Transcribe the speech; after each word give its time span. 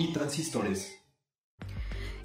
y 0.00 0.12
transistores. 0.12 0.96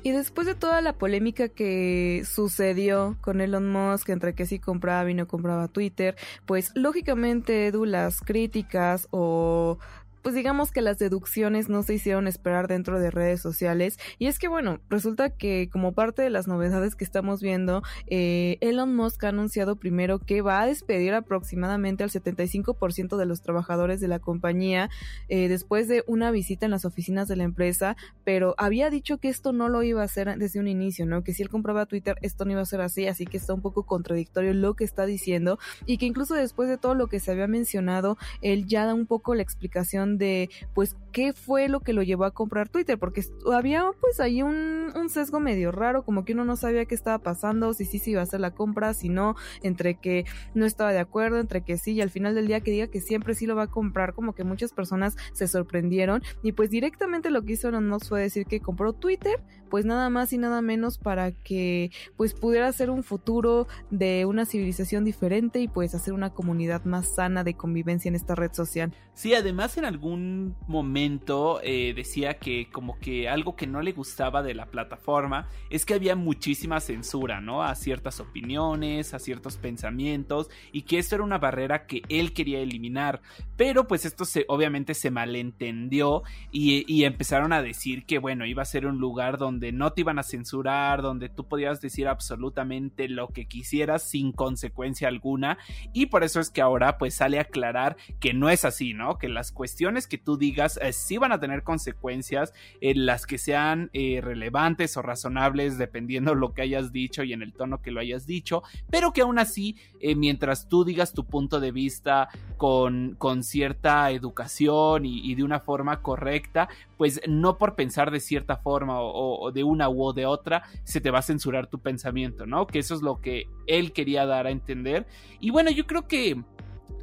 Y 0.01 0.11
después 0.11 0.45
de 0.45 0.53
toda 0.53 0.81
la 0.81 0.93
polémica 0.93 1.49
que 1.49 2.21
sucedió 2.31 3.17
con 3.21 3.41
Elon 3.41 3.71
Musk 3.71 4.09
entre 4.09 4.35
que 4.35 4.45
si 4.45 4.59
compraba 4.59 5.09
y 5.09 5.15
no 5.15 5.27
compraba 5.27 5.67
Twitter, 5.67 6.15
pues 6.45 6.71
lógicamente 6.75 7.65
Edu 7.65 7.85
las 7.85 8.21
críticas 8.21 9.07
o 9.09 9.79
pues 10.25 10.33
digamos 10.33 10.71
que 10.71 10.81
las 10.81 10.97
deducciones 10.97 11.69
no 11.69 11.83
se 11.83 11.93
hicieron 11.93 12.27
esperar 12.27 12.67
dentro 12.67 12.99
de 12.99 13.11
redes 13.11 13.39
sociales. 13.39 13.99
Y 14.17 14.25
es 14.25 14.39
que 14.39 14.47
bueno, 14.47 14.79
resulta 14.89 15.29
que 15.29 15.69
como 15.71 15.91
parte 15.91 16.23
de 16.23 16.31
las 16.31 16.47
novedades 16.47 16.95
que 16.95 17.03
estamos 17.03 17.43
viendo, 17.43 17.83
eh, 18.07 18.57
Elon 18.59 18.95
Musk 18.95 19.23
ha 19.23 19.27
anunciado 19.27 19.75
primero 19.75 20.17
que 20.17 20.41
va 20.41 20.61
a 20.61 20.65
despedir 20.65 21.13
aproximadamente 21.13 22.03
al 22.03 22.09
75% 22.09 23.17
de 23.17 23.25
los 23.27 23.43
trabajadores 23.43 23.99
de 23.99 24.07
la 24.07 24.17
compañía 24.17 24.89
eh, 25.29 25.47
después 25.47 25.87
de 25.87 26.03
una 26.07 26.31
visita 26.31 26.65
en 26.65 26.71
las 26.71 26.85
oficinas 26.85 27.27
de 27.27 27.35
la 27.35 27.43
empresa, 27.43 27.95
pero 28.23 28.55
había 28.57 28.89
dicho 28.89 29.19
que 29.19 29.29
esto 29.29 29.53
no 29.53 29.69
lo 29.69 29.83
iba 29.83 30.01
a 30.01 30.05
hacer 30.05 30.39
desde 30.39 30.59
un 30.59 30.67
inicio, 30.67 31.05
¿no? 31.05 31.23
Que 31.23 31.35
si 31.35 31.43
él 31.43 31.49
compraba 31.49 31.85
Twitter 31.85 32.15
esto 32.23 32.45
no 32.45 32.53
iba 32.53 32.61
a 32.61 32.65
ser 32.65 32.81
así, 32.81 33.05
así 33.05 33.27
que 33.27 33.37
está 33.37 33.53
un 33.53 33.61
poco 33.61 33.83
contradictorio 33.83 34.55
lo 34.55 34.73
que 34.73 34.85
está 34.85 35.05
diciendo 35.05 35.59
y 35.85 35.99
que 35.99 36.07
incluso 36.07 36.33
después 36.33 36.67
de 36.67 36.79
todo 36.79 36.95
lo 36.95 37.05
que 37.09 37.19
se 37.19 37.29
había 37.29 37.45
mencionado, 37.45 38.17
él 38.41 38.65
ya 38.65 38.87
da 38.87 38.95
un 38.95 39.05
poco 39.05 39.35
la 39.35 39.43
explicación 39.43 40.14
de 40.17 40.49
pues 40.73 40.95
qué 41.15 41.31
fue 41.31 41.69
lo 41.69 41.79
que 41.79 41.93
lo 41.93 42.03
llevó 42.03 42.25
a 42.25 42.31
comprar 42.31 42.67
Twitter, 42.67 42.99
porque 42.99 43.23
había 43.53 43.89
pues 44.01 44.19
ahí 44.19 44.41
un, 44.41 44.91
sesgo 45.07 45.39
medio 45.39 45.71
raro, 45.71 46.03
como 46.03 46.25
que 46.25 46.33
uno 46.33 46.43
no 46.43 46.57
sabía 46.57 46.85
qué 46.85 46.93
estaba 46.93 47.19
pasando, 47.19 47.73
si 47.73 47.85
sí 47.85 47.99
se 47.99 48.11
iba 48.11 48.19
a 48.19 48.23
hacer 48.23 48.41
la 48.41 48.51
compra, 48.51 48.93
si 48.93 49.07
no, 49.07 49.35
entre 49.63 49.95
que 49.95 50.25
no 50.55 50.65
estaba 50.65 50.91
de 50.91 50.99
acuerdo, 50.99 51.39
entre 51.39 51.61
que 51.63 51.77
sí, 51.77 51.93
y 51.93 52.01
al 52.01 52.09
final 52.09 52.35
del 52.35 52.47
día 52.47 52.59
que 52.59 52.71
diga 52.71 52.87
que 52.87 52.99
siempre 52.99 53.33
sí 53.33 53.45
lo 53.45 53.55
va 53.55 53.63
a 53.63 53.67
comprar, 53.67 54.13
como 54.13 54.33
que 54.33 54.43
muchas 54.43 54.73
personas 54.73 55.15
se 55.31 55.47
sorprendieron, 55.47 56.21
y 56.43 56.51
pues 56.51 56.69
directamente 56.69 57.29
lo 57.29 57.43
que 57.43 57.53
hizo 57.53 57.69
Elon 57.69 57.97
fue 58.01 58.21
decir 58.21 58.45
que 58.45 58.59
compró 58.59 58.91
Twitter, 58.91 59.39
pues 59.69 59.85
nada 59.85 60.09
más 60.09 60.31
y 60.33 60.37
nada 60.37 60.61
menos 60.61 60.97
para 60.97 61.31
que 61.31 61.91
pues 62.17 62.33
pudiera 62.33 62.71
ser 62.71 62.89
un 62.89 63.03
futuro 63.03 63.67
de 63.89 64.25
una 64.25 64.45
civilización 64.45 65.03
diferente 65.03 65.59
y 65.59 65.67
pues 65.67 65.95
hacer 65.95 66.13
una 66.13 66.33
comunidad 66.33 66.85
más 66.85 67.15
sana 67.15 67.43
de 67.43 67.55
convivencia 67.55 68.09
en 68.09 68.15
esta 68.15 68.35
red 68.35 68.53
social. 68.53 68.93
Sí, 69.13 69.33
además 69.33 69.77
en 69.77 69.85
algún 69.85 70.04
momento 70.05 71.59
eh, 71.63 71.93
decía 71.95 72.37
que 72.37 72.69
como 72.71 72.99
que 72.99 73.27
algo 73.27 73.55
que 73.55 73.67
no 73.67 73.81
le 73.81 73.91
gustaba 73.91 74.43
de 74.43 74.53
la 74.53 74.67
plataforma 74.67 75.47
es 75.69 75.85
que 75.85 75.93
había 75.93 76.15
muchísima 76.15 76.79
censura, 76.79 77.41
¿no? 77.41 77.63
A 77.63 77.75
ciertas 77.75 78.19
opiniones, 78.19 79.13
a 79.13 79.19
ciertos 79.19 79.57
pensamientos 79.57 80.49
y 80.71 80.83
que 80.83 80.99
esto 80.99 81.15
era 81.15 81.23
una 81.23 81.37
barrera 81.37 81.85
que 81.85 82.03
él 82.09 82.33
quería 82.33 82.59
eliminar. 82.59 83.21
Pero 83.57 83.87
pues 83.87 84.05
esto 84.05 84.25
se, 84.25 84.45
obviamente 84.47 84.93
se 84.93 85.11
malentendió 85.11 86.23
y, 86.51 86.85
y 86.93 87.05
empezaron 87.05 87.53
a 87.53 87.61
decir 87.61 88.05
que 88.05 88.19
bueno, 88.19 88.45
iba 88.45 88.61
a 88.61 88.65
ser 88.65 88.85
un 88.85 88.99
lugar 88.99 89.37
donde 89.37 89.71
no 89.71 89.93
te 89.93 90.01
iban 90.01 90.19
a 90.19 90.23
censurar, 90.23 91.01
donde 91.01 91.29
tú 91.29 91.47
podías 91.47 91.81
decir 91.81 92.07
absolutamente 92.07 93.09
lo 93.09 93.29
que 93.29 93.47
quisieras 93.47 94.03
sin 94.03 94.31
consecuencia 94.31 95.07
alguna 95.07 95.57
y 95.93 96.07
por 96.07 96.23
eso 96.23 96.39
es 96.39 96.49
que 96.49 96.61
ahora 96.61 96.97
pues 96.97 97.15
sale 97.15 97.37
a 97.37 97.43
aclarar 97.43 97.97
que 98.19 98.33
no 98.33 98.49
es 98.49 98.65
así, 98.65 98.93
¿no? 98.93 99.17
Que 99.17 99.29
las 99.29 99.51
cuestiones 99.51 99.84
que 100.07 100.17
tú 100.17 100.37
digas 100.37 100.79
eh, 100.81 100.93
sí 100.93 101.17
van 101.17 101.31
a 101.31 101.39
tener 101.39 101.63
consecuencias, 101.63 102.53
en 102.81 103.05
las 103.05 103.25
que 103.25 103.37
sean 103.37 103.89
eh, 103.93 104.19
relevantes 104.21 104.97
o 104.97 105.01
razonables 105.01 105.77
dependiendo 105.77 106.33
lo 106.35 106.53
que 106.53 106.63
hayas 106.63 106.91
dicho 106.91 107.23
y 107.23 107.33
en 107.33 107.41
el 107.41 107.53
tono 107.53 107.81
que 107.81 107.91
lo 107.91 107.99
hayas 107.99 108.25
dicho, 108.25 108.63
pero 108.89 109.13
que 109.13 109.21
aún 109.21 109.39
así, 109.39 109.75
eh, 109.99 110.15
mientras 110.15 110.67
tú 110.67 110.83
digas 110.83 111.13
tu 111.13 111.25
punto 111.25 111.59
de 111.59 111.71
vista 111.71 112.29
con, 112.57 113.15
con 113.17 113.43
cierta 113.43 114.09
educación 114.11 115.05
y, 115.05 115.35
de 115.35 115.43
una 115.43 115.59
forma 115.59 116.01
correcta, 116.01 116.69
pues 116.97 117.21
no 117.27 117.57
por 117.57 117.75
pensar 117.75 118.09
de 118.09 118.19
cierta 118.19 118.57
forma 118.57 119.01
o, 119.01 119.39
o 119.39 119.51
de 119.51 119.63
una 119.63 119.89
u 119.89 120.13
de 120.13 120.25
otra, 120.25 120.63
se 120.83 121.01
te 121.01 121.11
va 121.11 121.19
a 121.19 121.23
censurar 121.23 121.67
tu 121.67 121.79
pensamiento, 121.79 122.45
¿no? 122.45 122.67
Que 122.67 122.79
eso 122.79 122.95
es 122.95 123.01
lo 123.01 123.19
que 123.21 123.49
él 123.67 123.91
quería 123.91 124.25
dar 124.25 124.47
a 124.47 124.51
entender. 124.51 125.05
Y 125.39 125.49
bueno, 125.49 125.71
yo 125.71 125.85
creo 125.85 126.07
que 126.07 126.43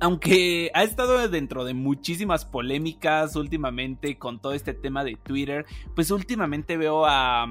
aunque 0.02 0.72
ha 0.74 0.82
estado 0.82 1.28
dentro 1.28 1.64
de 1.64 1.74
muchísimas 1.74 2.44
polémicas 2.44 3.36
últimamente 3.36 4.18
con 4.18 4.40
todo 4.40 4.52
este 4.52 4.74
tema 4.74 5.04
de 5.04 5.14
Twitter, 5.14 5.64
pues 5.94 6.10
últimamente 6.10 6.76
veo 6.76 7.06
a, 7.06 7.46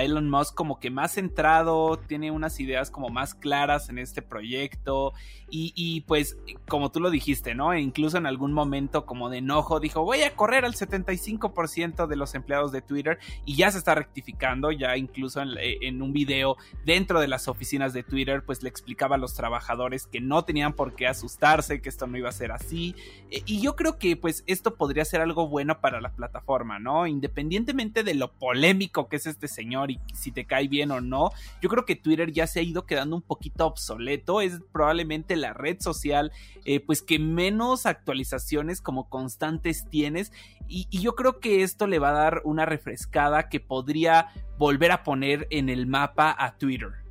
Elon 0.00 0.30
Musk 0.30 0.54
como 0.54 0.78
que 0.78 0.88
más 0.88 1.14
centrado, 1.14 1.98
tiene 1.98 2.30
unas 2.30 2.60
ideas 2.60 2.92
como 2.92 3.08
más 3.08 3.34
claras 3.34 3.88
en 3.88 3.98
este 3.98 4.22
proyecto 4.22 5.12
y, 5.50 6.00
pues 6.02 6.36
como 6.68 6.90
tú 6.90 7.00
lo 7.00 7.10
dijiste, 7.10 7.54
¿no? 7.54 7.72
E 7.72 7.80
incluso 7.80 8.16
en 8.16 8.26
algún 8.26 8.52
momento 8.52 9.04
como 9.04 9.30
de 9.30 9.38
enojo 9.38 9.80
dijo 9.80 10.04
voy 10.04 10.22
a 10.22 10.34
correr 10.34 10.64
al 10.64 10.74
75% 10.74 12.06
de 12.06 12.16
los 12.16 12.34
empleados 12.36 12.70
de 12.70 12.82
Twitter 12.82 13.18
y 13.44 13.56
ya 13.56 13.70
se 13.70 13.78
está 13.78 13.96
rectificando, 13.96 14.70
ya 14.70 14.96
incluso 14.96 15.42
en, 15.42 15.50
en 15.58 16.02
un 16.02 16.12
video 16.12 16.56
dentro 16.84 17.20
de 17.20 17.28
las 17.28 17.48
oficinas 17.48 17.92
de 17.92 18.04
Twitter 18.04 18.44
pues 18.44 18.62
le 18.62 18.68
explicaba 18.68 19.16
a 19.16 19.18
los 19.18 19.34
trabajadores 19.34 20.06
que 20.06 20.20
no 20.20 20.44
tenían 20.44 20.74
por 20.74 20.94
qué 20.94 21.08
asustarse, 21.08 21.73
que 21.80 21.88
esto 21.88 22.06
no 22.06 22.16
iba 22.16 22.28
a 22.28 22.32
ser 22.32 22.52
así. 22.52 22.94
Y 23.30 23.60
yo 23.60 23.76
creo 23.76 23.98
que 23.98 24.16
pues 24.16 24.44
esto 24.46 24.76
podría 24.76 25.04
ser 25.04 25.20
algo 25.20 25.48
bueno 25.48 25.80
para 25.80 26.00
la 26.00 26.12
plataforma, 26.12 26.78
¿no? 26.78 27.06
Independientemente 27.06 28.02
de 28.02 28.14
lo 28.14 28.32
polémico 28.32 29.08
que 29.08 29.16
es 29.16 29.26
este 29.26 29.48
señor 29.48 29.90
y 29.90 30.00
si 30.12 30.32
te 30.32 30.46
cae 30.46 30.68
bien 30.68 30.90
o 30.90 31.00
no, 31.00 31.30
yo 31.60 31.68
creo 31.68 31.84
que 31.84 31.96
Twitter 31.96 32.32
ya 32.32 32.46
se 32.46 32.60
ha 32.60 32.62
ido 32.62 32.86
quedando 32.86 33.16
un 33.16 33.22
poquito 33.22 33.66
obsoleto. 33.66 34.40
Es 34.40 34.60
probablemente 34.72 35.36
la 35.36 35.52
red 35.52 35.80
social 35.80 36.32
eh, 36.64 36.80
pues 36.80 37.02
que 37.02 37.18
menos 37.18 37.86
actualizaciones 37.86 38.80
como 38.80 39.08
constantes 39.08 39.88
tienes. 39.90 40.32
Y 40.66 40.98
yo 40.98 41.14
creo 41.14 41.40
que 41.40 41.62
esto 41.62 41.86
le 41.86 41.98
va 41.98 42.08
a 42.08 42.12
dar 42.12 42.40
una 42.44 42.64
refrescada 42.64 43.50
que 43.50 43.60
podría 43.60 44.28
volver 44.58 44.92
a 44.92 45.02
poner 45.02 45.46
en 45.50 45.68
el 45.68 45.86
mapa 45.86 46.34
a 46.38 46.56
Twitter. 46.56 47.03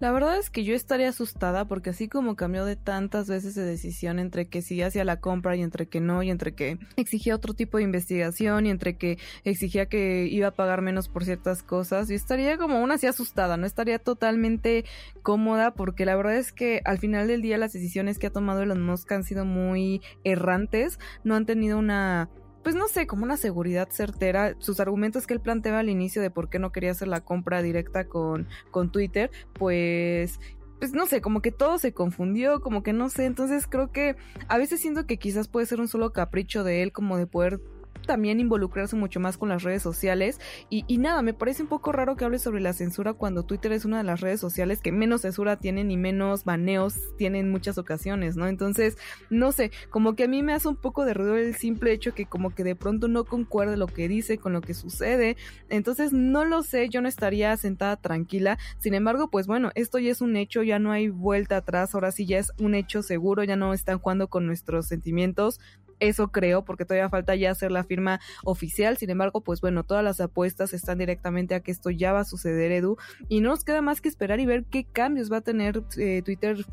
La 0.00 0.12
verdad 0.12 0.38
es 0.38 0.50
que 0.50 0.64
yo 0.64 0.74
estaría 0.74 1.08
asustada 1.08 1.66
porque 1.66 1.90
así 1.90 2.08
como 2.08 2.36
cambió 2.36 2.64
de 2.64 2.76
tantas 2.76 3.28
veces 3.28 3.54
de 3.54 3.64
decisión 3.64 4.18
entre 4.18 4.46
que 4.46 4.62
sí 4.62 4.82
hacía 4.82 5.04
la 5.04 5.20
compra 5.20 5.56
y 5.56 5.62
entre 5.62 5.86
que 5.86 6.00
no 6.00 6.22
y 6.22 6.30
entre 6.30 6.54
que 6.54 6.78
exigía 6.96 7.34
otro 7.34 7.54
tipo 7.54 7.78
de 7.78 7.84
investigación 7.84 8.66
y 8.66 8.70
entre 8.70 8.96
que 8.96 9.18
exigía 9.44 9.86
que 9.86 10.26
iba 10.26 10.48
a 10.48 10.50
pagar 10.52 10.82
menos 10.82 11.08
por 11.08 11.24
ciertas 11.24 11.62
cosas, 11.62 12.08
yo 12.08 12.14
estaría 12.14 12.58
como 12.58 12.80
una 12.82 12.94
así 12.94 13.06
asustada, 13.06 13.56
no 13.56 13.66
estaría 13.66 13.98
totalmente 13.98 14.84
cómoda 15.22 15.72
porque 15.72 16.04
la 16.04 16.16
verdad 16.16 16.36
es 16.36 16.52
que 16.52 16.80
al 16.84 16.98
final 16.98 17.28
del 17.28 17.42
día 17.42 17.58
las 17.58 17.72
decisiones 17.72 18.18
que 18.18 18.26
ha 18.26 18.32
tomado 18.32 18.62
Elon 18.62 18.82
Musk 18.82 19.10
han 19.12 19.24
sido 19.24 19.44
muy 19.44 20.02
errantes, 20.24 20.98
no 21.24 21.34
han 21.34 21.46
tenido 21.46 21.78
una 21.78 22.28
pues 22.64 22.74
no 22.74 22.88
sé, 22.88 23.06
como 23.06 23.24
una 23.24 23.36
seguridad 23.36 23.88
certera. 23.90 24.56
Sus 24.58 24.80
argumentos 24.80 25.26
que 25.26 25.34
él 25.34 25.40
planteaba 25.40 25.80
al 25.80 25.90
inicio 25.90 26.20
de 26.22 26.30
por 26.30 26.48
qué 26.48 26.58
no 26.58 26.72
quería 26.72 26.90
hacer 26.90 27.06
la 27.08 27.20
compra 27.20 27.62
directa 27.62 28.08
con, 28.08 28.48
con 28.70 28.90
Twitter, 28.90 29.30
pues 29.52 30.40
pues 30.80 30.92
no 30.92 31.06
sé, 31.06 31.20
como 31.20 31.40
que 31.40 31.52
todo 31.52 31.78
se 31.78 31.94
confundió, 31.94 32.60
como 32.60 32.82
que 32.82 32.92
no 32.92 33.08
sé, 33.08 33.24
entonces 33.24 33.66
creo 33.66 33.90
que 33.90 34.16
a 34.48 34.58
veces 34.58 34.80
siento 34.80 35.06
que 35.06 35.18
quizás 35.18 35.48
puede 35.48 35.66
ser 35.66 35.80
un 35.80 35.88
solo 35.88 36.12
capricho 36.12 36.64
de 36.64 36.82
él 36.82 36.92
como 36.92 37.16
de 37.16 37.26
poder 37.26 37.60
también 38.06 38.40
involucrarse 38.40 38.96
mucho 38.96 39.20
más 39.20 39.38
con 39.38 39.48
las 39.48 39.62
redes 39.62 39.82
sociales. 39.82 40.40
Y, 40.70 40.84
y 40.86 40.98
nada, 40.98 41.22
me 41.22 41.34
parece 41.34 41.62
un 41.62 41.68
poco 41.68 41.92
raro 41.92 42.16
que 42.16 42.24
hable 42.24 42.38
sobre 42.38 42.60
la 42.60 42.72
censura 42.72 43.12
cuando 43.12 43.44
Twitter 43.44 43.72
es 43.72 43.84
una 43.84 43.98
de 43.98 44.04
las 44.04 44.20
redes 44.20 44.40
sociales 44.40 44.80
que 44.80 44.92
menos 44.92 45.22
censura 45.22 45.56
tienen 45.56 45.90
y 45.90 45.96
menos 45.96 46.44
baneos 46.44 46.94
tienen 47.16 47.46
en 47.46 47.50
muchas 47.50 47.78
ocasiones, 47.78 48.36
¿no? 48.36 48.46
Entonces, 48.46 48.96
no 49.30 49.52
sé, 49.52 49.70
como 49.90 50.14
que 50.14 50.24
a 50.24 50.28
mí 50.28 50.42
me 50.42 50.52
hace 50.52 50.68
un 50.68 50.76
poco 50.76 51.04
de 51.04 51.14
ruido 51.14 51.36
el 51.36 51.54
simple 51.54 51.92
hecho 51.92 52.14
que 52.14 52.26
como 52.26 52.54
que 52.54 52.64
de 52.64 52.76
pronto 52.76 53.08
no 53.08 53.24
concuerde 53.24 53.76
lo 53.76 53.86
que 53.86 54.08
dice 54.08 54.38
con 54.38 54.52
lo 54.52 54.60
que 54.60 54.74
sucede. 54.74 55.36
Entonces, 55.68 56.12
no 56.12 56.44
lo 56.44 56.62
sé, 56.62 56.88
yo 56.88 57.00
no 57.00 57.08
estaría 57.08 57.56
sentada 57.56 57.96
tranquila. 57.96 58.58
Sin 58.78 58.94
embargo, 58.94 59.28
pues 59.28 59.46
bueno, 59.46 59.70
esto 59.74 59.98
ya 59.98 60.10
es 60.10 60.20
un 60.20 60.36
hecho, 60.36 60.62
ya 60.62 60.78
no 60.78 60.92
hay 60.92 61.08
vuelta 61.08 61.56
atrás, 61.58 61.94
ahora 61.94 62.12
sí 62.12 62.26
ya 62.26 62.38
es 62.38 62.52
un 62.58 62.74
hecho 62.74 63.02
seguro, 63.02 63.44
ya 63.44 63.56
no 63.56 63.72
están 63.72 63.98
jugando 63.98 64.28
con 64.28 64.46
nuestros 64.46 64.86
sentimientos, 64.86 65.60
eso 66.08 66.28
creo, 66.28 66.64
porque 66.64 66.84
todavía 66.84 67.08
falta 67.08 67.34
ya 67.34 67.50
hacer 67.50 67.72
la 67.72 67.84
firma 67.84 68.20
oficial. 68.44 68.96
Sin 68.96 69.10
embargo, 69.10 69.40
pues 69.40 69.60
bueno, 69.60 69.84
todas 69.84 70.04
las 70.04 70.20
apuestas 70.20 70.72
están 70.72 70.98
directamente 70.98 71.54
a 71.54 71.60
que 71.60 71.70
esto 71.70 71.90
ya 71.90 72.12
va 72.12 72.20
a 72.20 72.24
suceder, 72.24 72.72
Edu. 72.72 72.96
Y 73.28 73.40
no 73.40 73.50
nos 73.50 73.64
queda 73.64 73.82
más 73.82 74.00
que 74.00 74.08
esperar 74.08 74.40
y 74.40 74.46
ver 74.46 74.64
qué 74.64 74.84
cambios 74.84 75.30
va 75.30 75.36
a 75.36 75.40
tener 75.40 75.82
eh, 75.96 76.22
Twitter 76.24 76.64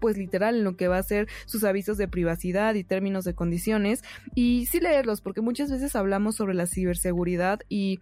pues 0.00 0.16
literal 0.16 0.56
en 0.56 0.64
lo 0.64 0.76
que 0.76 0.88
va 0.88 0.98
a 0.98 1.02
ser 1.02 1.28
sus 1.46 1.64
avisos 1.64 1.98
de 1.98 2.08
privacidad 2.08 2.74
y 2.74 2.84
términos 2.84 3.24
de 3.24 3.34
condiciones 3.34 4.02
y 4.34 4.66
sí 4.66 4.80
leerlos 4.80 5.20
porque 5.20 5.40
muchas 5.40 5.70
veces 5.70 5.94
hablamos 5.94 6.36
sobre 6.36 6.54
la 6.54 6.66
ciberseguridad 6.66 7.60
y 7.68 8.00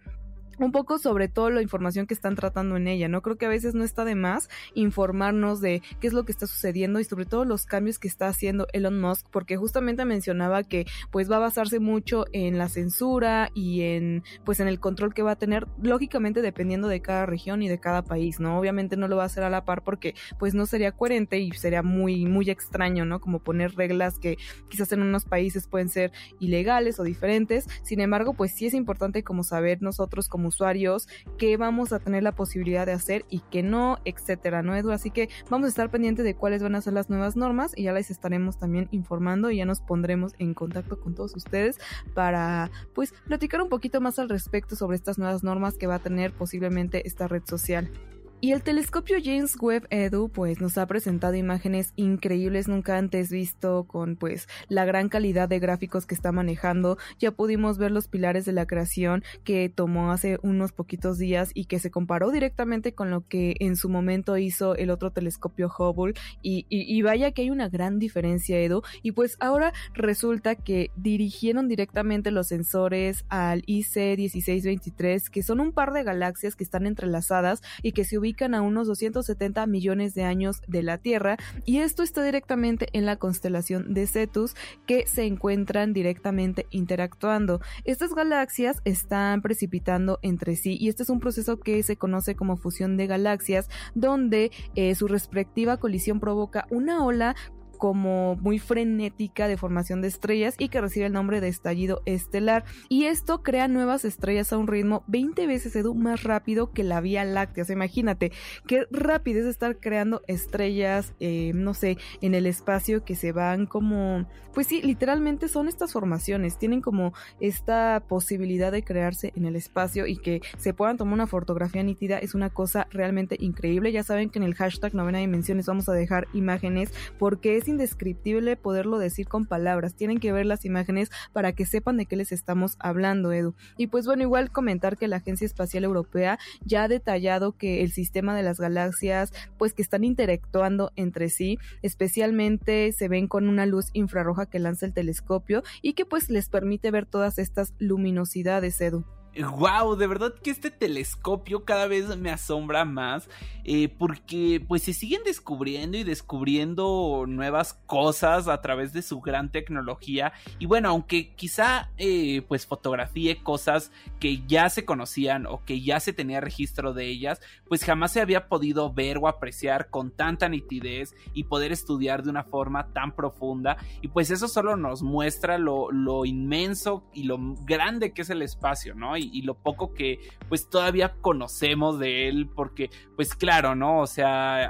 un 0.59 0.71
poco 0.71 0.97
sobre 0.97 1.27
todo 1.27 1.49
la 1.49 1.61
información 1.61 2.07
que 2.07 2.13
están 2.13 2.35
tratando 2.35 2.77
en 2.77 2.87
ella, 2.87 3.07
¿no? 3.07 3.21
Creo 3.21 3.37
que 3.37 3.45
a 3.45 3.49
veces 3.49 3.75
no 3.75 3.83
está 3.83 4.05
de 4.05 4.15
más 4.15 4.49
informarnos 4.73 5.61
de 5.61 5.81
qué 5.99 6.07
es 6.07 6.13
lo 6.13 6.25
que 6.25 6.31
está 6.31 6.47
sucediendo 6.47 6.99
y 6.99 7.03
sobre 7.03 7.25
todo 7.25 7.45
los 7.45 7.65
cambios 7.65 7.99
que 7.99 8.07
está 8.07 8.27
haciendo 8.27 8.67
Elon 8.73 8.99
Musk, 8.99 9.27
porque 9.31 9.57
justamente 9.57 10.05
mencionaba 10.05 10.63
que 10.63 10.85
pues 11.11 11.29
va 11.29 11.37
a 11.37 11.39
basarse 11.39 11.79
mucho 11.79 12.25
en 12.33 12.57
la 12.57 12.69
censura 12.69 13.49
y 13.53 13.81
en 13.81 14.23
pues 14.45 14.59
en 14.59 14.67
el 14.67 14.79
control 14.79 15.13
que 15.13 15.23
va 15.23 15.31
a 15.31 15.35
tener, 15.37 15.67
lógicamente 15.81 16.41
dependiendo 16.41 16.87
de 16.87 17.01
cada 17.01 17.25
región 17.25 17.61
y 17.61 17.67
de 17.67 17.79
cada 17.79 18.03
país, 18.03 18.39
¿no? 18.39 18.59
Obviamente 18.59 18.97
no 18.97 19.07
lo 19.07 19.17
va 19.17 19.23
a 19.23 19.27
hacer 19.27 19.43
a 19.43 19.49
la 19.49 19.65
par 19.65 19.83
porque 19.83 20.15
pues 20.39 20.53
no 20.53 20.65
sería 20.65 20.91
coherente 20.91 21.39
y 21.39 21.51
sería 21.51 21.83
muy 21.83 22.25
muy 22.25 22.49
extraño, 22.49 23.05
¿no? 23.05 23.19
Como 23.19 23.39
poner 23.39 23.75
reglas 23.75 24.19
que 24.19 24.37
quizás 24.69 24.91
en 24.91 25.01
unos 25.01 25.25
países 25.25 25.67
pueden 25.67 25.89
ser 25.89 26.11
ilegales 26.39 26.99
o 26.99 27.03
diferentes. 27.03 27.67
Sin 27.83 28.01
embargo, 28.01 28.33
pues 28.33 28.51
sí 28.51 28.65
es 28.65 28.73
importante 28.73 29.23
como 29.23 29.43
saber 29.43 29.81
nosotros 29.81 30.27
como 30.27 30.46
usuarios, 30.47 31.07
qué 31.37 31.57
vamos 31.57 31.93
a 31.93 31.99
tener 31.99 32.23
la 32.23 32.31
posibilidad 32.33 32.85
de 32.85 32.93
hacer 32.93 33.25
y 33.29 33.41
qué 33.51 33.63
no, 33.63 33.99
etcétera, 34.05 34.63
¿no, 34.63 34.75
Edu? 34.75 34.91
Así 34.91 35.11
que 35.11 35.29
vamos 35.49 35.65
a 35.65 35.69
estar 35.69 35.91
pendientes 35.91 36.25
de 36.25 36.35
cuáles 36.35 36.63
van 36.63 36.75
a 36.75 36.81
ser 36.81 36.93
las 36.93 37.09
nuevas 37.09 37.35
normas 37.35 37.73
y 37.75 37.83
ya 37.83 37.93
les 37.93 38.09
estaremos 38.09 38.57
también 38.57 38.87
informando 38.91 39.51
y 39.51 39.57
ya 39.57 39.65
nos 39.65 39.81
pondremos 39.81 40.33
en 40.39 40.53
contacto 40.53 40.99
con 40.99 41.13
todos 41.13 41.35
ustedes 41.35 41.77
para, 42.13 42.71
pues, 42.93 43.13
platicar 43.25 43.61
un 43.61 43.69
poquito 43.69 44.01
más 44.01 44.19
al 44.19 44.29
respecto 44.29 44.75
sobre 44.75 44.95
estas 44.95 45.17
nuevas 45.17 45.43
normas 45.43 45.77
que 45.77 45.87
va 45.87 45.95
a 45.95 45.99
tener 45.99 46.33
posiblemente 46.33 47.07
esta 47.07 47.27
red 47.27 47.43
social. 47.45 47.91
Y 48.39 48.51
el 48.51 48.61
telescopio 48.61 49.17
James 49.23 49.57
Webb 49.59 49.87
Edu 49.89 50.29
pues 50.29 50.61
nos 50.61 50.77
ha 50.77 50.85
presentado 50.85 51.33
imágenes 51.33 51.93
increíbles 51.95 52.67
nunca 52.67 52.95
antes 52.95 53.31
visto 53.31 53.85
con 53.87 54.15
pues 54.15 54.47
la 54.69 54.85
gran 54.85 55.09
calidad 55.09 55.49
de 55.49 55.57
gráficos 55.57 56.05
que 56.05 56.13
está 56.13 56.31
manejando. 56.31 56.99
Ya 57.17 57.31
pudimos 57.31 57.79
ver 57.79 57.89
los 57.89 58.07
pilares 58.07 58.45
de 58.45 58.51
la 58.51 58.67
creación 58.67 59.23
que 59.43 59.69
tomó 59.69 60.11
hace 60.11 60.37
unos 60.43 60.71
poquitos 60.71 61.17
días 61.17 61.49
y 61.55 61.65
que 61.65 61.79
se 61.79 61.89
comparó 61.89 62.29
directamente 62.29 62.93
con 62.93 63.09
lo 63.09 63.27
que 63.27 63.55
en 63.59 63.75
su 63.75 63.89
momento 63.89 64.37
hizo 64.37 64.75
el 64.75 64.91
otro 64.91 65.09
telescopio 65.09 65.73
Hubble 65.75 66.13
y, 66.43 66.67
y 66.69 67.01
vaya 67.01 67.31
que 67.31 67.41
hay 67.41 67.49
una 67.49 67.69
gran 67.69 67.97
diferencia 67.97 68.59
Edu 68.59 68.83
y 69.01 69.13
pues 69.13 69.37
ahora 69.39 69.73
resulta 69.95 70.53
que 70.53 70.91
dirigieron 70.95 71.67
directamente 71.67 72.29
los 72.29 72.49
sensores 72.49 73.25
al 73.29 73.63
IC 73.65 73.95
1623 74.15 75.31
que 75.31 75.41
son 75.41 75.59
un 75.59 75.71
par 75.71 75.91
de 75.91 76.03
galaxias 76.03 76.55
que 76.55 76.63
están 76.63 76.85
entrelazadas 76.85 77.63
y 77.81 77.93
que 77.93 78.05
se 78.05 78.19
ubican 78.19 78.26
a 78.27 78.61
unos 78.61 78.87
270 78.87 79.65
millones 79.67 80.13
de 80.13 80.23
años 80.23 80.61
de 80.67 80.83
la 80.83 80.97
Tierra 80.97 81.37
y 81.65 81.77
esto 81.77 82.03
está 82.03 82.21
directamente 82.23 82.89
en 82.91 83.05
la 83.05 83.15
constelación 83.15 83.93
de 83.93 84.05
Cetus 84.05 84.53
que 84.85 85.07
se 85.07 85.23
encuentran 85.25 85.93
directamente 85.93 86.67
interactuando. 86.69 87.61
Estas 87.85 88.13
galaxias 88.13 88.81
están 88.83 89.41
precipitando 89.41 90.19
entre 90.21 90.57
sí 90.57 90.77
y 90.77 90.89
este 90.89 91.03
es 91.03 91.09
un 91.09 91.21
proceso 91.21 91.57
que 91.59 91.81
se 91.83 91.95
conoce 91.95 92.35
como 92.35 92.57
fusión 92.57 92.97
de 92.97 93.07
galaxias 93.07 93.69
donde 93.95 94.51
eh, 94.75 94.93
su 94.95 95.07
respectiva 95.07 95.77
colisión 95.77 96.19
provoca 96.19 96.67
una 96.69 97.05
ola 97.05 97.35
como 97.77 98.35
muy 98.35 98.59
frenética 98.59 99.47
de 99.47 99.57
formación 99.57 100.01
de 100.01 100.07
estrellas 100.07 100.55
y 100.57 100.69
que 100.69 100.81
recibe 100.81 101.05
el 101.05 101.13
nombre 101.13 101.41
de 101.41 101.47
estallido 101.47 102.01
estelar. 102.05 102.65
Y 102.89 103.05
esto 103.05 103.43
crea 103.43 103.67
nuevas 103.67 104.05
estrellas 104.05 104.51
a 104.51 104.57
un 104.57 104.67
ritmo 104.67 105.03
20 105.07 105.47
veces 105.47 105.77
más 105.95 106.23
rápido 106.23 106.71
que 106.71 106.83
la 106.83 107.01
Vía 107.01 107.23
Láctea. 107.23 107.65
O 107.67 107.71
imagínate 107.71 108.31
qué 108.65 108.87
rápido 108.91 109.41
es 109.41 109.45
estar 109.45 109.79
creando 109.79 110.21
estrellas, 110.27 111.13
eh, 111.19 111.51
no 111.53 111.73
sé, 111.73 111.97
en 112.21 112.35
el 112.35 112.45
espacio 112.45 113.03
que 113.03 113.15
se 113.15 113.31
van 113.31 113.65
como, 113.65 114.27
pues 114.53 114.67
sí, 114.67 114.81
literalmente 114.81 115.47
son 115.47 115.67
estas 115.67 115.93
formaciones, 115.93 116.57
tienen 116.57 116.81
como 116.81 117.13
esta 117.39 118.03
posibilidad 118.07 118.71
de 118.71 118.83
crearse 118.83 119.33
en 119.35 119.45
el 119.45 119.55
espacio 119.55 120.07
y 120.07 120.17
que 120.17 120.41
se 120.57 120.73
puedan 120.73 120.97
tomar 120.97 121.13
una 121.13 121.27
fotografía 121.27 121.83
nítida 121.83 122.17
es 122.17 122.33
una 122.33 122.49
cosa 122.49 122.87
realmente 122.91 123.37
increíble. 123.39 123.91
Ya 123.91 124.03
saben 124.03 124.29
que 124.29 124.39
en 124.39 124.43
el 124.43 124.55
hashtag 124.55 124.93
novena 124.93 125.19
dimensiones 125.19 125.65
vamos 125.67 125.89
a 125.89 125.93
dejar 125.93 126.27
imágenes 126.33 126.91
porque 127.19 127.57
es 127.57 127.66
indescriptible 127.67 128.55
poderlo 128.55 128.97
decir 128.99 129.27
con 129.27 129.45
palabras. 129.45 129.95
Tienen 129.95 130.19
que 130.19 130.31
ver 130.31 130.45
las 130.45 130.65
imágenes 130.65 131.11
para 131.33 131.53
que 131.53 131.65
sepan 131.65 131.97
de 131.97 132.05
qué 132.05 132.15
les 132.15 132.31
estamos 132.31 132.75
hablando, 132.79 133.31
Edu. 133.31 133.55
Y 133.77 133.87
pues 133.87 134.05
bueno, 134.05 134.23
igual 134.23 134.51
comentar 134.51 134.97
que 134.97 135.07
la 135.07 135.17
Agencia 135.17 135.45
Espacial 135.45 135.83
Europea 135.83 136.39
ya 136.63 136.83
ha 136.83 136.87
detallado 136.87 137.53
que 137.53 137.83
el 137.83 137.91
sistema 137.91 138.35
de 138.35 138.43
las 138.43 138.59
galaxias, 138.59 139.33
pues 139.57 139.73
que 139.73 139.81
están 139.81 140.03
interactuando 140.03 140.91
entre 140.95 141.29
sí, 141.29 141.57
especialmente 141.81 142.91
se 142.91 143.07
ven 143.07 143.27
con 143.27 143.47
una 143.49 143.65
luz 143.65 143.89
infrarroja 143.93 144.45
que 144.45 144.59
lanza 144.59 144.85
el 144.85 144.93
telescopio 144.93 145.63
y 145.81 145.93
que 145.93 146.05
pues 146.05 146.29
les 146.29 146.49
permite 146.49 146.91
ver 146.91 147.05
todas 147.05 147.39
estas 147.39 147.73
luminosidades, 147.79 148.79
Edu. 148.81 149.16
Wow, 149.45 149.95
de 149.95 150.07
verdad 150.07 150.33
que 150.41 150.49
este 150.49 150.71
telescopio 150.71 151.63
cada 151.63 151.85
vez 151.85 152.17
me 152.17 152.31
asombra 152.31 152.85
más 152.85 153.29
eh, 153.65 153.87
porque 153.89 154.63
pues 154.67 154.83
se 154.83 154.93
siguen 154.93 155.21
descubriendo 155.25 155.97
y 155.97 156.03
descubriendo 156.03 157.25
nuevas 157.27 157.73
cosas 157.85 158.47
a 158.47 158.61
través 158.61 158.93
de 158.93 159.01
su 159.01 159.19
gran 159.19 159.51
tecnología 159.51 160.33
y 160.57 160.65
bueno, 160.65 160.89
aunque 160.89 161.35
quizá 161.35 161.91
eh, 161.97 162.41
pues 162.47 162.65
fotografíe 162.65 163.43
cosas 163.43 163.91
que 164.19 164.41
ya 164.47 164.69
se 164.69 164.85
conocían 164.85 165.45
o 165.45 165.63
que 165.65 165.81
ya 165.81 165.99
se 165.99 166.13
tenía 166.13 166.41
registro 166.41 166.93
de 166.93 167.05
ellas, 167.05 167.39
pues 167.67 167.83
jamás 167.83 168.13
se 168.13 168.21
había 168.21 168.47
podido 168.47 168.91
ver 168.91 169.19
o 169.19 169.27
apreciar 169.27 169.89
con 169.89 170.11
tanta 170.11 170.49
nitidez 170.49 171.13
y 171.33 171.43
poder 171.43 171.71
estudiar 171.71 172.23
de 172.23 172.31
una 172.31 172.43
forma 172.43 172.87
tan 172.93 173.15
profunda 173.15 173.77
y 174.01 174.07
pues 174.07 174.31
eso 174.31 174.47
solo 174.47 174.77
nos 174.77 175.03
muestra 175.03 175.57
lo, 175.59 175.91
lo 175.91 176.25
inmenso 176.25 177.03
y 177.13 177.23
lo 177.23 177.37
grande 177.65 178.13
que 178.13 178.23
es 178.23 178.29
el 178.31 178.41
espacio, 178.41 178.95
¿no? 178.95 179.15
Lo 179.41 179.55
poco 179.55 179.93
que 179.93 180.19
pues 180.49 180.69
todavía 180.69 181.15
conocemos 181.21 181.99
de 181.99 182.27
él, 182.27 182.49
porque 182.53 182.89
pues 183.15 183.35
claro, 183.35 183.75
¿no? 183.75 184.01
O 184.01 184.07
sea, 184.07 184.65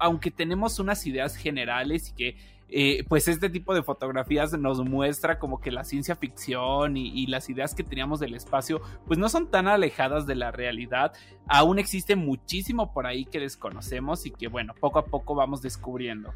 aunque 0.00 0.30
tenemos 0.30 0.78
unas 0.78 1.06
ideas 1.06 1.36
generales 1.36 2.10
y 2.10 2.14
que 2.14 2.36
eh, 2.74 3.04
pues 3.06 3.28
este 3.28 3.50
tipo 3.50 3.74
de 3.74 3.82
fotografías 3.82 4.58
nos 4.58 4.80
muestra 4.80 5.38
como 5.38 5.60
que 5.60 5.70
la 5.70 5.84
ciencia 5.84 6.16
ficción 6.16 6.96
y, 6.96 7.26
las 7.26 7.48
ideas 7.48 7.74
que 7.74 7.84
teníamos 7.84 8.18
del 8.20 8.34
espacio 8.34 8.80
pues 9.06 9.18
no 9.18 9.28
son 9.28 9.50
tan 9.50 9.68
alejadas 9.68 10.26
de 10.26 10.34
la 10.34 10.50
realidad. 10.50 11.12
Aún 11.46 11.78
existe 11.78 12.16
muchísimo 12.16 12.92
por 12.92 13.06
ahí 13.06 13.26
que 13.26 13.40
desconocemos 13.40 14.26
y 14.26 14.30
que 14.30 14.48
bueno, 14.48 14.74
poco 14.80 14.98
a 14.98 15.04
poco 15.04 15.34
vamos 15.34 15.62
descubriendo. 15.62 16.32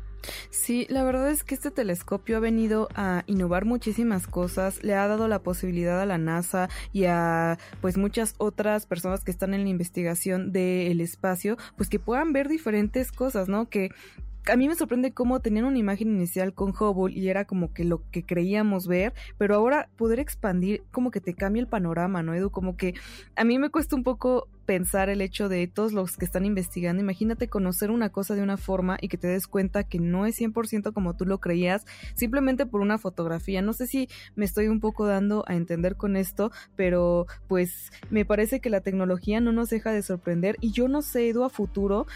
Sí, 0.51 0.87
la 0.91 1.05
verdad 1.05 1.31
es 1.31 1.43
que 1.43 1.55
este 1.55 1.71
telescopio 1.71 2.37
ha 2.37 2.41
venido 2.41 2.89
a 2.95 3.23
innovar 3.27 3.65
muchísimas 3.65 4.27
cosas, 4.27 4.83
le 4.83 4.95
ha 4.95 5.07
dado 5.09 5.29
la 5.29 5.43
posibilidad 5.43 6.01
a 6.01 6.07
la 6.07 6.19
NASA 6.19 6.69
y 6.93 7.05
a 7.05 7.59
pues 7.81 7.97
muchas 7.97 8.35
otras 8.39 8.87
personas 8.87 9.25
que 9.25 9.31
están 9.31 9.55
en 9.55 9.65
la 9.65 9.71
investigación 9.71 10.53
del 10.53 11.01
espacio, 11.01 11.57
pues 11.77 11.89
que 11.89 11.99
puedan 11.99 12.33
ver 12.33 12.49
diferentes 12.49 13.13
cosas, 13.13 13.49
¿no? 13.49 13.69
Que 13.69 13.91
a 14.47 14.57
mí 14.57 14.69
me 14.69 14.75
sorprende 14.75 15.13
cómo 15.13 15.41
tenían 15.41 15.65
una 15.65 15.79
imagen 15.79 16.09
inicial 16.09 16.55
con 16.55 16.71
Hubble 16.71 17.15
y 17.15 17.29
era 17.29 17.45
como 17.45 17.73
que 17.73 17.85
lo 17.85 18.03
que 18.11 18.25
creíamos 18.25 18.87
ver, 18.87 19.13
pero 19.39 19.55
ahora 19.55 19.89
poder 19.97 20.21
expandir 20.21 20.83
como 20.91 21.11
que 21.11 21.21
te 21.21 21.35
cambia 21.35 21.61
el 21.61 21.69
panorama, 21.69 22.23
¿no, 22.23 22.35
Edu? 22.35 22.51
Como 22.51 22.77
que 22.77 22.95
a 23.35 23.45
mí 23.45 23.59
me 23.59 23.71
cuesta 23.71 23.97
un 23.97 24.05
poco 24.05 24.49
pensar 24.67 25.09
el 25.09 25.21
hecho 25.21 25.49
de 25.49 25.67
todos 25.69 25.93
los 25.93 26.17
que 26.17 26.25
están 26.25 26.45
investigando. 26.45 27.01
Imagínate 27.01 27.49
conocer 27.49 27.91
una 27.91 28.11
cosa 28.11 28.35
de 28.35 28.43
una 28.43 28.57
forma 28.57 28.99
y 29.01 29.09
que 29.09 29.17
te 29.17 29.29
des 29.29 29.47
cuenta 29.47 29.85
que 29.85 30.01
no 30.01 30.27
es 30.27 30.41
100% 30.41 30.93
como 30.93 31.15
tú 31.15 31.25
lo 31.25 31.39
creías, 31.39 31.87
simplemente 32.15 32.67
por 32.67 32.81
una 32.81 32.99
fotografía. 32.99 33.63
No 33.63 33.73
sé 33.73 33.87
si 33.87 34.09
me 34.35 34.45
estoy 34.45 34.69
un 34.69 34.81
poco 34.81 35.07
dando 35.07 35.45
a 35.47 35.55
entender 35.55 35.97
con 35.97 36.17
esto, 36.17 36.51
pero 36.75 37.27
pues 37.47 37.93
me 38.11 38.25
parece 38.25 38.61
que 38.61 38.71
la 38.71 38.81
tecnología 38.81 39.41
no 39.41 39.53
nos 39.53 39.71
deja 39.71 39.93
de 39.93 40.03
sorprender 40.03 40.57
y 40.61 40.73
yo 40.73 40.89
no 40.89 41.01
sé, 41.01 41.29
Edu, 41.29 41.45
a 41.45 41.49
futuro 41.49 42.07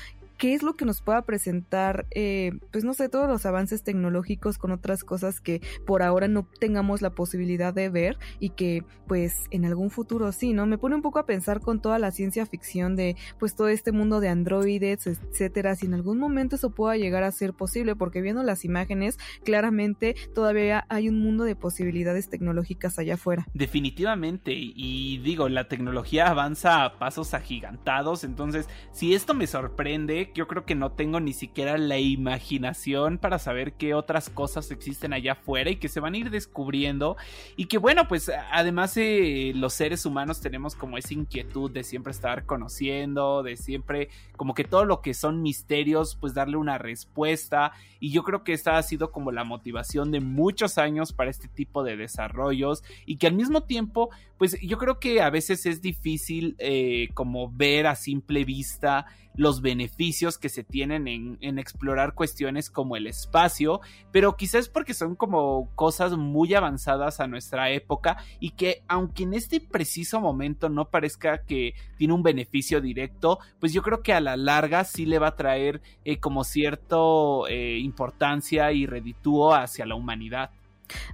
qué 0.41 0.55
es 0.55 0.63
lo 0.63 0.73
que 0.73 0.87
nos 0.87 1.03
pueda 1.03 1.21
presentar, 1.27 2.07
eh, 2.13 2.53
pues 2.73 2.83
no 2.83 2.95
sé, 2.95 3.11
todos 3.11 3.29
los 3.29 3.45
avances 3.45 3.83
tecnológicos 3.83 4.57
con 4.57 4.73
otras 4.73 5.05
cosas 5.05 5.39
que 5.39 5.61
por 5.87 6.03
ahora 6.03 6.29
no 6.29 6.49
tengamos 6.59 7.03
la 7.03 7.11
posibilidad 7.11 7.75
de 7.75 7.91
ver 7.91 8.19
y 8.39 8.49
que 8.49 8.83
pues 9.07 9.35
en 9.51 9.67
algún 9.67 9.91
futuro 9.91 10.33
sí, 10.33 10.55
¿no? 10.55 10.65
Me 10.65 10.79
pone 10.79 10.95
un 10.95 11.03
poco 11.03 11.19
a 11.19 11.27
pensar 11.27 11.61
con 11.61 11.83
toda 11.83 11.99
la 11.99 12.11
ciencia 12.11 12.47
ficción 12.47 12.97
de 12.97 13.17
pues 13.39 13.55
todo 13.55 13.69
este 13.69 13.93
mundo 13.93 14.19
de 14.21 14.31
androides, 14.31 15.07
etcétera, 15.07 15.77
si 15.77 15.85
en 15.85 15.93
algún 15.93 16.19
momento 16.19 16.57
eso 16.57 16.71
pueda 16.71 16.97
llegar 16.97 17.23
a 17.23 17.33
ser 17.33 17.53
posible, 17.53 17.95
porque 17.95 18.23
viendo 18.23 18.43
las 18.43 18.65
imágenes, 18.65 19.19
claramente 19.45 20.17
todavía 20.35 20.87
hay 20.89 21.11
un 21.11 21.21
mundo 21.21 21.45
de 21.45 21.55
posibilidades 21.55 22.31
tecnológicas 22.31 22.99
allá 22.99 23.15
afuera. 23.15 23.47
Definitivamente, 23.53 24.55
y 24.57 25.19
digo, 25.19 25.51
la 25.51 25.69
tecnología 25.69 26.29
avanza 26.29 26.87
a 26.87 26.99
pasos 26.99 27.35
agigantados, 27.35 28.25
entonces 28.25 28.71
si 28.91 29.13
esto 29.13 29.35
me 29.35 29.47
sorprende, 29.47 30.30
yo 30.35 30.47
creo 30.47 30.65
que 30.65 30.75
no 30.75 30.93
tengo 30.93 31.21
ni 31.21 31.33
siquiera 31.33 31.79
la 31.79 31.99
imaginación 31.99 33.19
para 33.19 33.39
saber 33.39 33.75
qué 33.75 33.95
otras 33.95 34.31
cosas 34.31 34.71
existen 34.71 35.13
allá 35.13 35.33
afuera 35.33 35.71
y 35.71 35.77
que 35.77 35.89
se 35.89 36.01
van 36.01 36.15
a 36.15 36.19
ir 36.19 36.31
descubriendo. 36.31 37.17
Y 37.57 37.67
que 37.67 37.79
bueno, 37.79 38.09
pues 38.09 38.31
además 38.51 38.97
eh, 38.97 39.53
los 39.55 39.75
seres 39.75 40.07
humanos 40.07 40.41
tenemos 40.41 40.75
como 40.75 40.99
esa 40.99 41.15
inquietud 41.15 41.71
de 41.71 41.85
siempre 41.85 42.13
estar 42.13 42.47
conociendo, 42.47 43.43
de 43.43 43.57
siempre 43.57 44.09
como 44.37 44.55
que 44.55 44.65
todo 44.65 44.85
lo 44.85 45.01
que 45.01 45.15
son 45.15 45.43
misterios, 45.43 46.17
pues 46.21 46.35
darle 46.35 46.57
una 46.57 46.79
respuesta. 46.79 47.73
Y 47.99 48.11
yo 48.11 48.23
creo 48.23 48.45
que 48.45 48.53
esta 48.53 48.79
ha 48.79 48.83
sido 48.83 49.11
como 49.13 49.33
la 49.33 49.45
motivación 49.45 50.11
de 50.11 50.21
muchos 50.21 50.79
años 50.79 51.13
para 51.13 51.31
este 51.31 51.49
tipo 51.49 51.83
de 51.83 51.97
desarrollos. 51.97 52.83
Y 53.05 53.17
que 53.17 53.27
al 53.27 53.35
mismo 53.35 53.65
tiempo, 53.65 54.11
pues 54.39 54.59
yo 54.61 54.79
creo 54.79 54.99
que 54.99 55.21
a 55.21 55.31
veces 55.31 55.67
es 55.67 55.83
difícil 55.83 56.57
eh, 56.59 57.09
como 57.15 57.51
ver 57.51 57.87
a 57.87 57.95
simple 57.95 58.45
vista 58.45 59.07
los 59.37 59.63
beneficios 59.63 60.39
que 60.39 60.49
se 60.49 60.65
tienen 60.65 61.09
en, 61.09 61.39
en, 61.41 61.59
explorar 61.59 62.15
cuestiones 62.15 62.71
como 62.71 62.97
el 62.97 63.07
espacio, 63.07 63.81
pero 64.13 64.37
quizás 64.37 64.69
porque 64.69 64.95
son 64.95 65.15
como 65.15 65.71
cosas 65.75 66.17
muy 66.17 66.55
avanzadas 66.55 67.21
a 67.21 67.27
nuestra 67.27 67.71
época 67.71 68.19
y 68.39 68.51
que 68.51 68.83
aunque 68.89 69.23
en 69.23 69.35
este 69.35 69.61
preciso 69.61 70.21
momento 70.21 70.69
no 70.69 70.91
parezca 70.91 71.45
que 71.45 71.75
tiene 71.97 72.15
un 72.15 72.23
beneficio 72.23 72.81
directo, 72.81 73.39
pues 73.59 73.73
yo 73.73 73.83
creo 73.83 74.03
que 74.03 74.13
a 74.13 74.21
la 74.21 74.37
larga 74.37 74.85
sí 74.85 75.07
le 75.07 75.19
va 75.19 75.29
a 75.29 75.37
traer 75.37 75.81
eh, 76.05 76.19
como 76.19 76.45
cierto 76.45 77.47
eh, 77.49 77.79
importancia 77.79 78.73
y 78.73 78.87
reditúo 78.87 79.55
hacia 79.55 79.87
la 79.87 79.95
humanidad. 79.95 80.51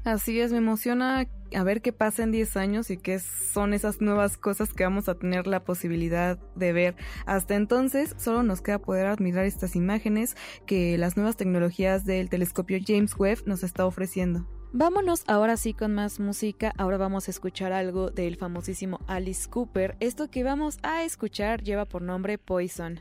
Así 0.04 0.40
es, 0.40 0.52
me 0.52 0.58
emociona 0.58 1.26
a 1.54 1.62
ver 1.62 1.82
qué 1.82 1.92
pasa 1.92 2.22
en 2.22 2.32
10 2.32 2.56
años 2.56 2.90
y 2.90 2.96
qué 2.96 3.18
son 3.18 3.74
esas 3.74 4.00
nuevas 4.00 4.36
cosas 4.36 4.72
que 4.72 4.84
vamos 4.84 5.08
a 5.08 5.14
tener 5.16 5.46
la 5.46 5.64
posibilidad 5.64 6.38
de 6.54 6.72
ver. 6.72 6.96
Hasta 7.26 7.54
entonces, 7.54 8.14
solo 8.18 8.42
nos 8.42 8.60
queda 8.62 8.78
poder 8.78 9.06
admirar 9.06 9.44
estas 9.44 9.76
imágenes 9.76 10.36
que 10.66 10.98
las 10.98 11.16
nuevas 11.16 11.36
tecnologías 11.36 12.04
del 12.04 12.28
telescopio 12.28 12.78
James 12.84 13.14
Webb 13.16 13.42
nos 13.46 13.62
está 13.62 13.86
ofreciendo. 13.86 14.46
Vámonos 14.72 15.24
ahora 15.26 15.56
sí 15.56 15.72
con 15.72 15.94
más 15.94 16.20
música. 16.20 16.72
Ahora 16.76 16.98
vamos 16.98 17.28
a 17.28 17.30
escuchar 17.30 17.72
algo 17.72 18.10
del 18.10 18.36
famosísimo 18.36 19.00
Alice 19.06 19.48
Cooper. 19.48 19.96
Esto 20.00 20.30
que 20.30 20.44
vamos 20.44 20.78
a 20.82 21.04
escuchar 21.04 21.62
lleva 21.62 21.86
por 21.86 22.02
nombre 22.02 22.36
Poison. 22.36 23.00